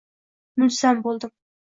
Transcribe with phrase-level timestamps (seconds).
[0.63, 1.37] Mulzam bo‘ldim.